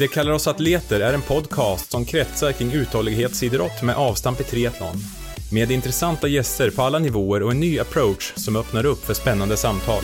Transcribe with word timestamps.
Det 0.00 0.08
kallar 0.08 0.32
oss 0.32 0.48
atleter 0.48 1.00
är 1.00 1.12
en 1.12 1.22
podcast 1.22 1.90
som 1.90 2.04
kretsar 2.04 2.52
kring 2.52 2.72
uthållighetsidrott 2.72 3.82
med 3.82 3.96
avstamp 3.96 4.40
i 4.40 4.44
triathlon. 4.44 4.96
Med 5.52 5.70
intressanta 5.70 6.28
gäster 6.28 6.70
på 6.70 6.82
alla 6.82 6.98
nivåer 6.98 7.42
och 7.42 7.50
en 7.50 7.60
ny 7.60 7.78
approach 7.78 8.32
som 8.36 8.56
öppnar 8.56 8.86
upp 8.86 9.04
för 9.04 9.14
spännande 9.14 9.56
samtal. 9.56 10.02